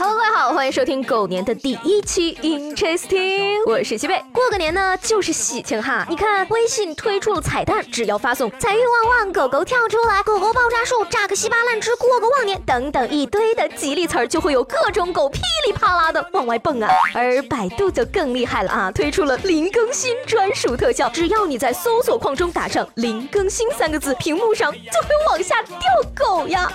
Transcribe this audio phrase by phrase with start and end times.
[0.00, 4.22] Hello，各位好，欢迎收听狗年的第一期 Interesting，我是西贝。
[4.32, 6.06] 过个年呢，就是喜庆哈。
[6.08, 16.88] 你看，微信推出了彩蛋，只要发送“财运旺旺，狗狗跳出来，狗狗爆炸树，炸个稀巴烂之，过个旺年”等等一堆的吉利词儿，就会有各种狗噼里啪啦的往外蹦啊。
[17.12, 25.76] 而百度就更厉害了啊，推出了零更新专属特效，只要你在搜索框中打上“零更新”三个字，屏幕上就会往下掉
[26.14, 26.70] 狗呀。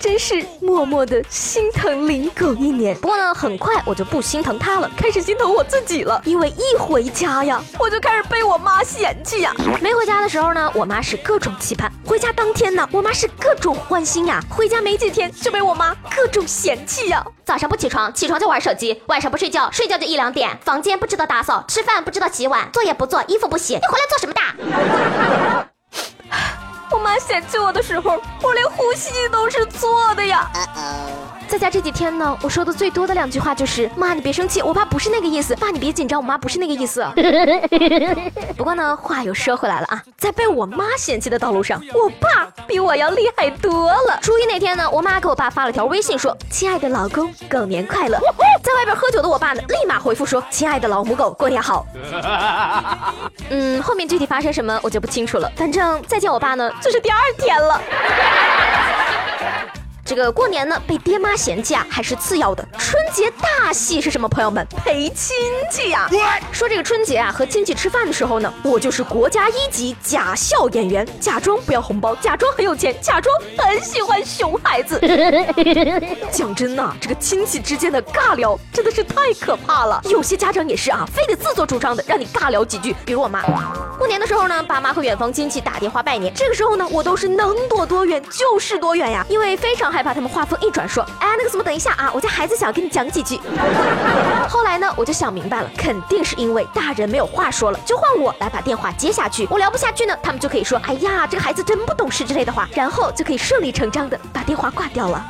[0.00, 2.96] 真是默默的心疼林林狗一年。
[2.96, 6.20] 不过呢，很快我就不心疼他了，开始心疼我自己了。
[6.24, 9.54] 因为一回家呀，我就开始被我妈嫌弃呀。
[9.80, 14.42] 没回家的时候呢，我妈是各种期盼；回家当天呢，我妈是各种欢心呀。
[14.50, 17.24] 回家没几天，就被我妈各种嫌弃呀。
[17.44, 25.68] 早上不起床，起床就玩手机；晚上不睡觉，睡觉就一两点；房间不知道打扫，吃饭不知道洗碗，作业不做，衣服不洗，你回来做什么的？
[26.90, 30.50] 我妈嫌弃我的时候，我连呼吸都是错的呀。
[31.48, 35.54] 在家这几天呢，我说的最多的两句话就是：“妈，你别生气，我爸不是那个意思。
[35.56, 37.06] ”“爸，你别紧张，我妈不是那个意思。”
[38.56, 44.18] 不过呢，话又说回来了啊，在被我妈嫌弃的道路上，我爸比我要厉害多了。
[44.20, 48.18] 初一那天呢，我妈给我爸发了条微信说：“亲爱的老公，狗年快乐。”
[48.62, 51.86] 在外边喝酒的我爸呢，立马回复说：“亲爱的老母狗，过年好。”
[53.50, 55.50] 嗯，后面具体发生什么我就不清楚了。
[55.56, 57.80] 反正再见我爸呢，就是第二天了。
[60.06, 62.64] 这个过年呢，被爹妈嫌弃啊，还是次要的。
[62.78, 64.28] 春节大戏是什么？
[64.28, 65.36] 朋友们，陪亲
[65.68, 66.08] 戚呀。
[66.52, 75.00] 说这个春节啊，和亲戚吃饭的时候呢，我就是国家一级假笑演员，假装不要红包，假装很有钱，假装很喜欢熊孩子。
[76.30, 80.00] 讲真呐，这个亲戚之间的尬聊真的是太可怕了。
[80.04, 82.94] 有些家长也是啊，非得自作主张的让你尬聊几句。
[83.04, 83.42] 比如我妈，
[83.98, 89.95] 过年的时候呢，爸妈和远方亲戚打电话拜年，这个时候呢，我都是能躲多远就是多远呀，因为非常。
[89.96, 93.40] 害怕他们话锋一转说，哎，那个什么，等一下啊，我家孩子想跟你讲几句。
[94.46, 99.48] 后来呢，我就想明白了，肯定是因为大人没有话说了，就换我来把电话接下去。
[99.50, 105.24] 我聊不下去呢，他们就可以说，哎呀，这个孩子真不懂事之类的话，然后就可以顺理成章的把电话挂掉了。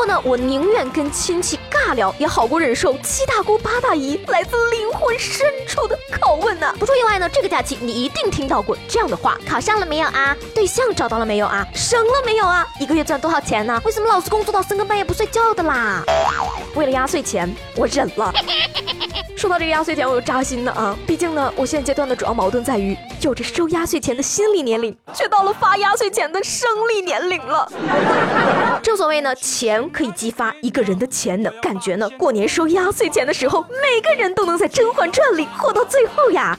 [0.00, 1.60] 不过呢，我宁愿跟亲戚。
[1.70, 6.74] 尬聊也好过忍受七大姑八大姨来自灵魂深处的拷问呢。
[6.78, 10.34] 不出意外呢，这个假期你一定听到过这样的话：考上了没有啊？
[10.54, 11.66] 对象找到了没有啊？
[11.74, 12.66] 生了没有啊？
[12.78, 13.78] 一个月赚多少钱呢？
[13.84, 16.02] 为什么老是工作到深更半夜不睡觉的啦？
[16.74, 18.32] 为了压岁钱，我忍了。
[19.40, 20.94] 说到这个压岁钱，我又扎心了啊！
[21.06, 27.66] 毕竟呢，我现阶段的主要矛盾在于，有着收压岁钱的心理年龄，却到了发压岁钱的生理年龄了。
[28.82, 31.50] 正所谓呢，钱可以激发一个人的潜能。
[31.62, 36.54] 感觉呢，过年收压岁钱的时候，每个人都能在《甄嬛传》里活到最后呀。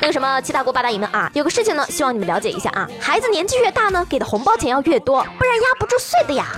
[0.00, 2.90] 那个什么七大姑八大姨们啊，有个事情呢，希望你们了解一下啊。
[2.98, 6.48] 孩子年纪越大呢，给的红包钱要越多，不然压不住岁的呀。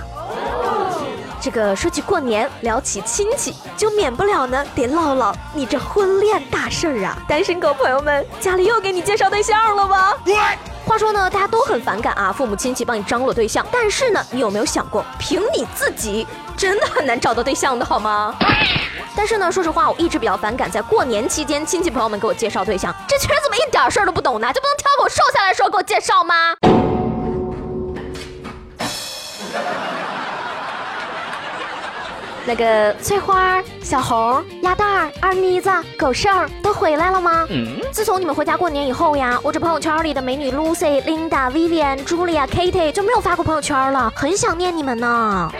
[1.47, 7.17] 这个说起过年，聊起亲戚，就免不了呢，得唠唠你这婚恋大事儿啊！
[7.25, 10.13] 单身狗朋友们，家里又给你介绍对象了吗？
[10.83, 16.27] 话说呢，大家都很反感啊，父母亲戚帮你张罗对象，但是呢，你有没有想过，凭你自己
[16.57, 18.35] 真的很难找到对象的好吗？
[19.15, 24.51] 但是呢，说实话，我一直比较反感在过年期间亲戚朋友们给我介绍对象，这群人怎么一点事儿都不懂呢？
[24.51, 26.35] 就不能挑我瘦下来的时候给我介绍吗？
[32.47, 37.45] 那个翠花、小红、鸭蛋、二妮子、狗剩都回来了吗？
[37.91, 45.51] 自从你们回家过年以后呀，我这朋友圈里的美女 Lucy、Linda、Vivian、Julia、Katie 就没有发过朋友圈了，很想念你们呢。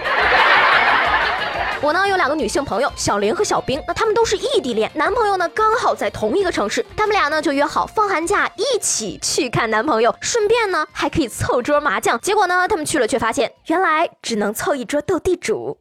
[1.88, 12.20] 我呢有两个女性朋友，小林和小冰，那他们都是异地恋，男朋友呢刚好在同一个城市，他们俩呢就约好放寒假一起去看男朋友，顺便呢还可以凑桌麻将。
[12.20, 15.78] 结果呢他们去了，却发现原来只能凑一桌斗地主。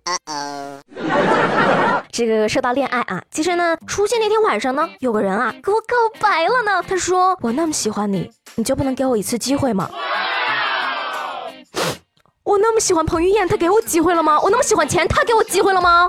[2.13, 9.91] 这个说到恋爱啊，其实呢除夕那天晚上呢，有个人啊给我告白了呢，他说我那么喜欢你，你就不能给我一次机会吗？
[12.47, 14.39] 我那么喜欢彭于晏，他给我机会了吗？
[14.41, 16.09] 我那么喜欢钱，他给我机会了吗？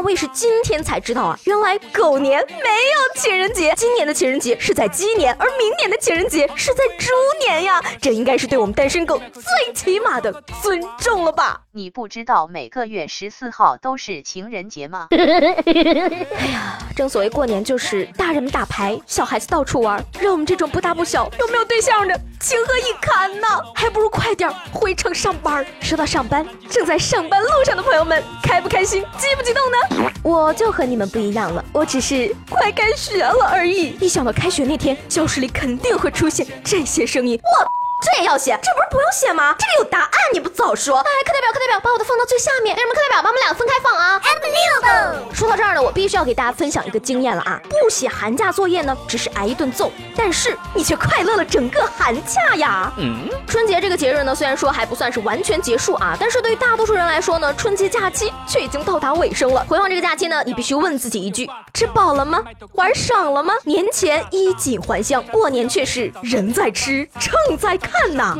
[0.00, 7.10] 那我也是今天才知道啊，原来狗年没有情人节，今年的情人节是在鸡年，而明年的情人节是在猪
[7.46, 7.82] 年呀。
[8.00, 10.32] 这应该是对我们单身狗最起码的
[10.62, 11.60] 尊重了吧？
[11.72, 15.08] 你不知道每个月十四号都是情人节吗？
[15.12, 23.46] 哎呀，正所谓过年就是大人们打牌，小孩子到处玩，让我们这种不大不小又没有对象的情何以堪呢？
[23.74, 25.62] 还不如快点回城上班。
[25.82, 29.76] 说到上班，正在上班路上的朋友们，开不开心，激不激动呢？
[30.22, 33.96] 我就和你们不一样了，我只是快开学了而已。
[34.00, 37.79] 一想到开学那天，教室里肯定会出现这些声音，我。
[38.00, 38.58] 这也要写？
[38.62, 39.54] 这不是不用写吗？
[39.58, 40.98] 这里有答案，你不早说！
[40.98, 42.74] 哎，课代表，课代表，把我的放到最下面。
[42.74, 45.34] 为什么课代表把我们两个分开放啊？Unbelievable！
[45.34, 47.60] 说到这儿呢，我必须要给大家分享一个经验了啊！
[47.68, 52.92] 不写寒假作业呢，只是挨一顿揍，但是你却快乐了整个寒假呀！
[52.96, 59.64] 嗯，春节这个节日呢，虽然说还不算是完全结束啊，但是对于大多数人来说呢，春节假期却已经到达尾声了。
[59.68, 62.42] 回望这个假期呢，你必须问自己一句：吃饱了吗？
[62.72, 63.54] 玩爽了吗？
[63.64, 67.89] 年前衣锦还乡，过年却是人在吃，秤在看。
[67.90, 68.36] 看呐，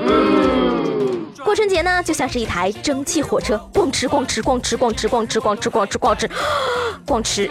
[1.44, 6.30] 过春节呢，就像是一台蒸汽火车，逛吃逛吃逛吃逛吃逛吃逛吃逛吃逛吃，
[7.04, 7.50] 逛吃。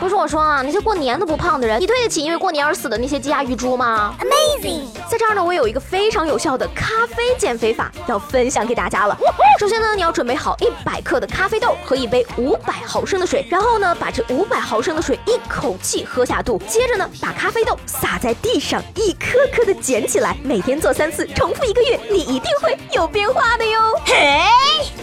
[0.00, 4.86] 不是我说啊，那些过年都不胖的人，你对得起因为过年而死的那些鸡鸭鱼猪吗？Amazing！
[5.08, 9.16] 在这儿呢，我有一个非常有效的咖啡减肥法要分享给大家了。
[9.58, 23.78] 首先呢，你要准备好一百克的咖啡豆和一杯五百毫升的水，然后呢，把这五百毫升的水一口气喝下肚，接着呢，把咖啡豆撒在地上，一颗颗的捡起来，每天做三次，重复一个月，你一定会有变化的哟。
[24.04, 24.42] 嘿，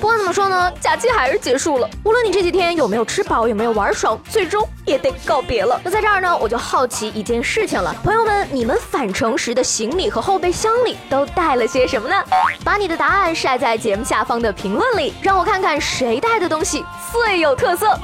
[0.02, 1.90] 不管怎么说呢，假期还是结束了。
[2.04, 4.68] 无论你这几天有没有吃饱，有没有玩爽，最终。
[4.86, 5.80] 也得告别了。
[5.84, 12.16] 那在这儿呢，我就好奇一件事情了，朋友们，你们返程时的行李和后备箱里都带了些什么呢？
[12.64, 17.98] 把你的答案晒在节目下方的评论里，让我看看谁带的东西最有特色。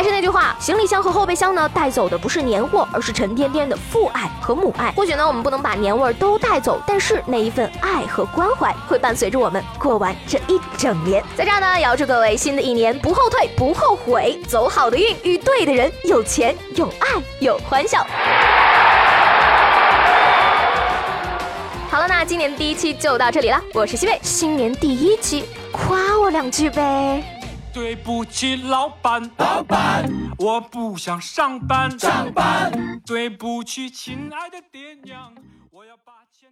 [0.00, 4.90] 还是那句话，行李箱和后备箱呢，带走的不是年货，而是沉甸甸的父爱和母爱。
[4.96, 11.22] 或许呢，我们不能把年味儿都带走，但是那一份爱和关怀会伴随着我们过完这一整年。
[11.36, 17.98] 在这儿呢，也要祝各位新的一年不后退，不后悔，走好的运，遇对的人，有钱有爱有欢笑。
[21.90, 27.22] 好了，那今年的第一期就到这里了，我是西贝，新年第一期，夸我两句呗。
[27.72, 33.00] 对不起，老板，老板，我不想上班，上班。
[33.06, 35.32] 对不起，亲爱的爹娘，
[35.70, 36.50] 我要把钱。